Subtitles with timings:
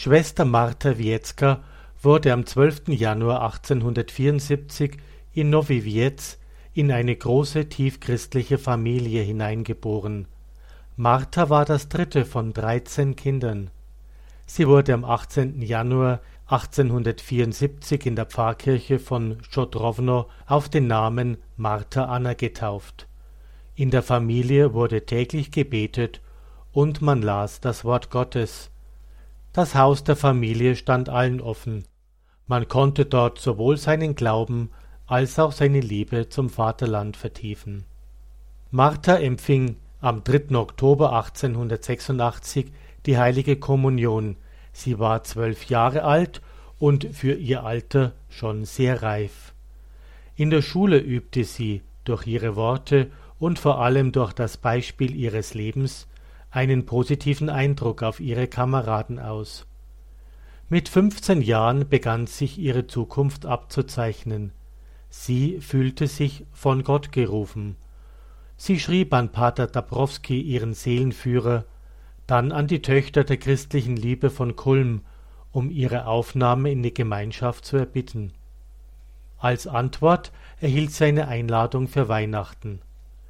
[0.00, 1.64] Schwester Martha Wiecka
[2.00, 2.82] wurde am 12.
[2.86, 4.96] Januar 1874
[5.32, 6.38] in Nowy Wiec
[6.72, 10.28] in eine große tiefchristliche Familie hineingeboren.
[10.94, 13.70] Martha war das dritte von dreizehn Kindern.
[14.46, 15.62] Sie wurde am 18.
[15.62, 23.08] Januar 1874 in der Pfarrkirche von Schodrowno auf den Namen Martha Anna getauft.
[23.74, 26.20] In der Familie wurde täglich gebetet
[26.70, 28.70] und man las das Wort Gottes.
[29.52, 31.84] Das Haus der Familie stand allen offen.
[32.46, 34.70] Man konnte dort sowohl seinen Glauben
[35.06, 37.84] als auch seine Liebe zum Vaterland vertiefen.
[38.70, 40.54] Martha empfing am 3.
[40.54, 42.70] Oktober 1886
[43.06, 44.36] die heilige Kommunion.
[44.72, 46.42] Sie war zwölf Jahre alt
[46.78, 49.54] und für ihr Alter schon sehr reif.
[50.36, 55.54] In der Schule übte sie durch ihre Worte und vor allem durch das Beispiel ihres
[55.54, 56.06] Lebens
[56.50, 59.66] einen positiven Eindruck auf ihre Kameraden aus.
[60.68, 64.52] Mit fünfzehn Jahren begann sich ihre Zukunft abzuzeichnen.
[65.10, 67.76] Sie fühlte sich von Gott gerufen.
[68.56, 71.64] Sie schrieb an Pater Dabrowski ihren Seelenführer,
[72.26, 75.02] dann an die Töchter der christlichen Liebe von Kulm,
[75.52, 78.32] um ihre Aufnahme in die Gemeinschaft zu erbitten.
[79.38, 82.80] Als Antwort erhielt sie eine Einladung für Weihnachten.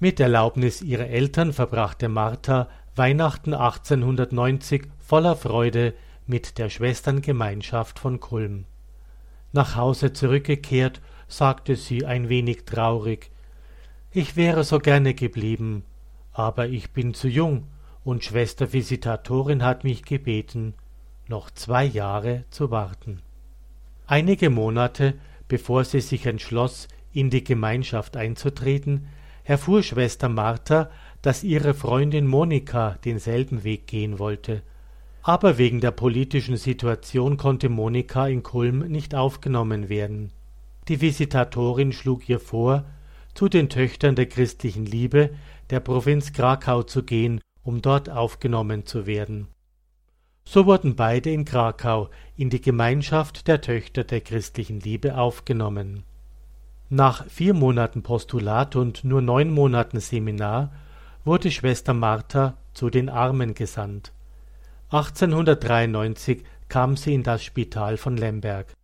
[0.00, 5.94] Mit Erlaubnis ihrer Eltern verbrachte Martha Weihnachten 1890 voller Freude
[6.26, 8.66] mit der Schwesterngemeinschaft von Kulm.
[9.52, 13.30] Nach Hause zurückgekehrt, sagte sie ein wenig traurig
[14.10, 15.84] Ich wäre so gerne geblieben,
[16.32, 17.68] aber ich bin zu jung,
[18.02, 20.74] und Schwester Visitatorin hat mich gebeten,
[21.28, 23.20] noch zwei Jahre zu warten.
[24.06, 25.14] Einige Monate
[25.50, 29.08] bevor sie sich entschloss, in die Gemeinschaft einzutreten,
[29.42, 30.88] erfuhr Schwester Martha,
[31.22, 34.62] dass ihre Freundin Monika denselben Weg gehen wollte.
[35.22, 40.32] Aber wegen der politischen Situation konnte Monika in Kulm nicht aufgenommen werden.
[40.88, 42.84] Die Visitatorin schlug ihr vor,
[43.34, 45.30] zu den Töchtern der christlichen Liebe
[45.68, 49.48] der Provinz Krakau zu gehen, um dort aufgenommen zu werden.
[50.44, 56.02] So wurden beide in Krakau in die Gemeinschaft der Töchter der christlichen Liebe aufgenommen.
[56.88, 60.72] Nach vier Monaten Postulat und nur neun Monaten Seminar
[61.24, 64.12] wurde Schwester Martha zu den Armen gesandt.
[64.90, 68.74] 1893 kam sie in das Spital von Lemberg.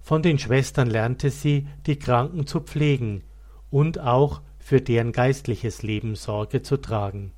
[0.00, 3.22] Von den Schwestern lernte sie, die Kranken zu pflegen
[3.70, 7.32] und auch für deren geistliches Leben Sorge zu tragen.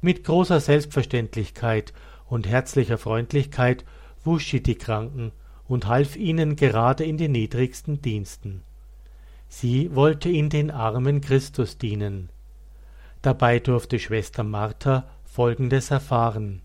[0.00, 1.92] Mit großer Selbstverständlichkeit
[2.26, 3.84] und herzlicher Freundlichkeit
[4.24, 5.32] wusch sie die Kranken
[5.68, 8.62] und half ihnen gerade in den niedrigsten Diensten.
[9.48, 12.28] Sie wollte in den Armen Christus dienen.
[13.26, 16.62] Dabei durfte Schwester Martha Folgendes erfahren.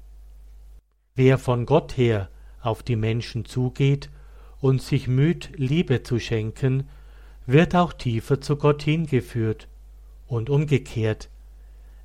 [1.16, 2.29] Wer von Gott her
[2.61, 4.11] auf die Menschen zugeht
[4.59, 6.88] und sich müht, Liebe zu schenken,
[7.47, 9.69] wird auch tiefer zu Gott hingeführt.
[10.27, 11.29] Und umgekehrt,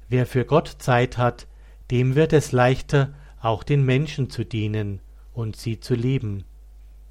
[0.08, 1.46] wer für Gott Zeit hat,
[1.90, 3.12] dem wird es leichter,
[3.42, 5.00] auch den Menschen zu dienen
[5.34, 6.44] und sie zu lieben.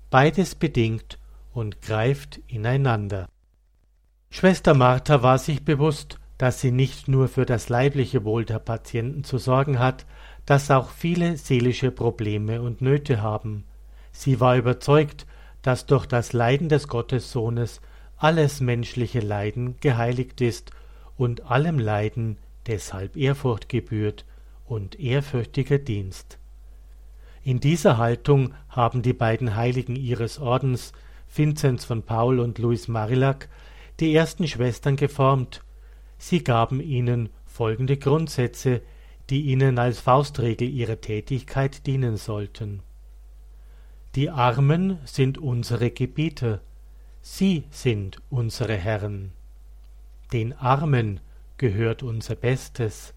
[0.09, 1.19] Beides bedingt
[1.53, 3.29] und greift ineinander.
[4.31, 9.23] Schwester Martha war sich bewusst, dass sie nicht nur für das leibliche Wohl der Patienten
[9.23, 10.05] zu sorgen hat,
[10.45, 13.63] dass auch viele seelische Probleme und Nöte haben.
[14.11, 15.25] Sie war überzeugt,
[15.61, 17.81] dass durch das Leiden des Gottessohnes
[18.17, 20.71] alles menschliche Leiden geheiligt ist
[21.17, 22.37] und allem Leiden
[22.67, 24.25] deshalb Ehrfurcht gebührt
[24.65, 26.37] und ehrfürchtiger Dienst.
[27.43, 30.93] In dieser Haltung haben die beiden Heiligen ihres Ordens,
[31.33, 33.49] Vinzenz von Paul und Louis Marillac,
[33.99, 35.64] die ersten Schwestern geformt.
[36.17, 38.81] Sie gaben ihnen folgende Grundsätze,
[39.29, 42.81] die ihnen als Faustregel ihrer Tätigkeit dienen sollten.
[44.15, 46.61] Die Armen sind unsere Gebieter,
[47.21, 49.33] sie sind unsere Herren.
[50.31, 51.19] Den Armen
[51.57, 53.13] gehört unser Bestes.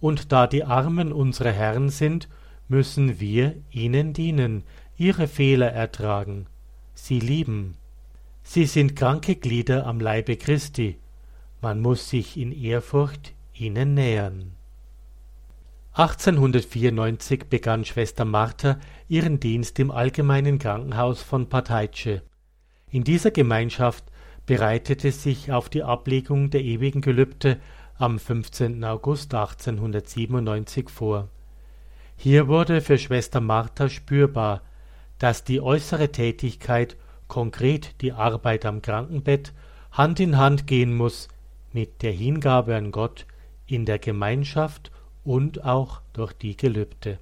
[0.00, 2.28] Und da die Armen unsere Herren sind,
[2.68, 4.64] müssen wir ihnen dienen,
[4.96, 6.46] ihre Fehler ertragen,
[6.94, 7.76] sie lieben.
[8.42, 10.98] Sie sind kranke Glieder am Leibe Christi,
[11.60, 14.52] man muss sich in Ehrfurcht ihnen nähern.
[15.92, 18.78] 1894 begann Schwester Martha
[19.08, 22.22] ihren Dienst im Allgemeinen Krankenhaus von Parteice.
[22.90, 24.04] In dieser Gemeinschaft
[24.46, 27.58] bereitete sich auf die Ablegung der ewigen Gelübde
[27.96, 28.84] am 15.
[28.84, 31.28] August 1897 vor.
[32.16, 34.62] Hier wurde für Schwester Martha spürbar,
[35.18, 36.96] dass die äußere Tätigkeit,
[37.26, 39.52] konkret die Arbeit am Krankenbett,
[39.90, 41.28] Hand in Hand gehen muss
[41.78, 43.24] mit der Hingabe an Gott
[43.68, 44.90] in der Gemeinschaft
[45.22, 47.20] und auch durch die Gelübde.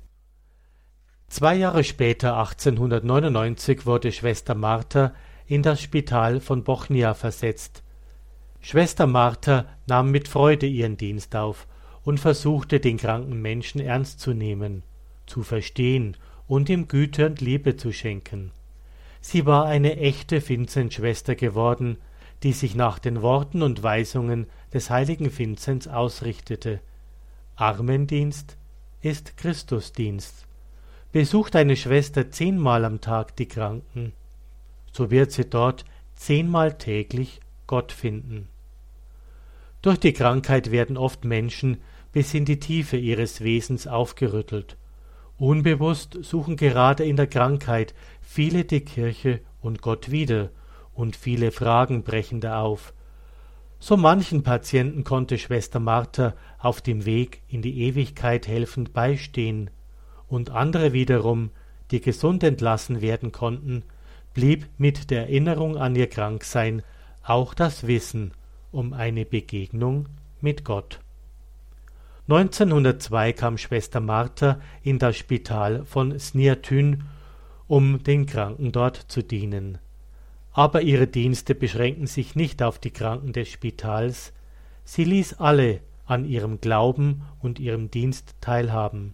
[1.29, 5.13] Zwei Jahre später, 1899, wurde Schwester Martha
[5.47, 7.83] in das Spital von Bochnia versetzt.
[8.63, 11.67] Schwester Martha nahm mit Freude ihren Dienst auf
[12.03, 14.85] und versuchte, den kranken Menschen ernst zu nehmen,
[15.27, 16.17] zu verstehen
[16.49, 18.53] und ihm Güte und Liebe zu schenken.
[19.21, 21.99] Sie war eine echte Vinzenzschwester geworden,
[22.43, 26.81] die sich nach den Worten und Weisungen des heiligen Vinzenz ausrichtete.
[27.57, 28.57] Armendienst
[29.01, 30.47] ist Christusdienst.
[31.13, 34.13] Besucht eine Schwester zehnmal am Tag die Kranken,
[34.93, 35.85] so wird sie dort
[36.15, 38.49] zehnmal täglich Gott finden.
[39.83, 41.79] Durch die Krankheit werden oft Menschen
[42.13, 44.77] bis in die Tiefe ihres Wesens aufgerüttelt.
[45.39, 50.51] Unbewusst suchen gerade in der Krankheit viele die Kirche und Gott wieder,
[50.97, 52.93] und viele Fragen brechen da auf.
[53.79, 59.71] So manchen Patienten konnte Schwester Martha auf dem Weg in die Ewigkeit helfend beistehen,
[60.29, 61.51] und andere wiederum,
[61.93, 63.85] die gesund entlassen werden konnten,
[64.35, 66.83] blieb mit der Erinnerung an ihr Kranksein
[67.23, 68.33] auch das Wissen
[68.73, 70.09] um eine Begegnung
[70.41, 71.01] mit Gott.
[72.29, 77.05] 1902 kam Schwester Martha in das Spital von Sniatyn,
[77.69, 79.79] um den Kranken dort zu dienen.
[80.57, 84.33] Aber ihre Dienste beschränken sich nicht auf die Kranken des Spitals,
[84.85, 89.13] sie ließ alle an ihrem Glauben und ihrem Dienst teilhaben.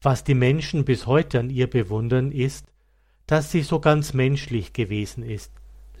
[0.00, 2.64] Was die Menschen bis heute an ihr bewundern, ist,
[3.26, 5.52] dass sie so ganz menschlich gewesen ist,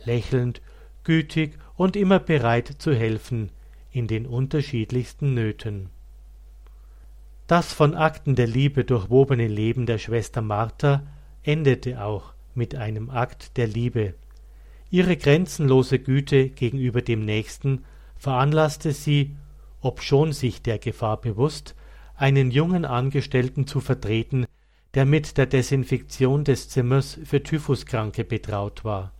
[0.02, 0.62] lächelnd,
[1.02, 3.50] gütig und immer bereit zu helfen
[3.92, 5.90] in den unterschiedlichsten Nöten.
[7.48, 11.02] Das von Akten der Liebe durchwobene Leben der Schwester Martha
[11.42, 14.14] endete auch mit einem Akt der Liebe.
[14.90, 17.84] Ihre grenzenlose Güte gegenüber dem Nächsten
[18.16, 19.36] veranlasste sie,
[19.80, 21.74] obschon sich der Gefahr bewusst,
[22.16, 24.46] einen jungen Angestellten zu vertreten,
[24.94, 29.12] der mit der Desinfektion des Zimmers für Typhuskranke betraut war.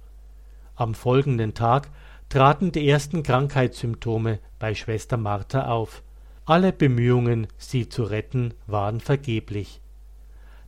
[0.77, 1.91] Am folgenden Tag
[2.29, 6.03] traten die ersten Krankheitssymptome bei Schwester Martha auf.
[6.47, 9.81] Alle Bemühungen, sie zu retten, waren vergeblich.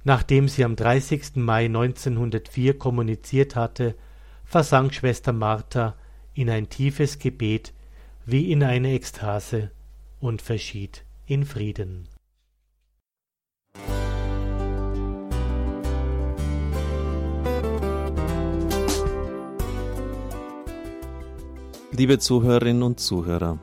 [0.04, 1.36] Nachdem sie am 30.
[1.36, 3.94] Mai 1904 kommuniziert hatte,
[4.46, 5.94] versank Schwester Martha
[6.32, 7.74] in ein tiefes Gebet
[8.24, 9.70] wie in eine Ekstase
[10.20, 12.08] und verschied in Frieden.
[21.92, 23.58] Liebe Zuhörerinnen und Zuhörer,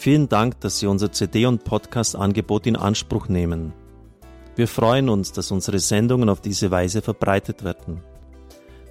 [0.00, 3.74] Vielen Dank, dass Sie unser CD- und Podcast-Angebot in Anspruch nehmen.
[4.56, 8.00] Wir freuen uns, dass unsere Sendungen auf diese Weise verbreitet werden.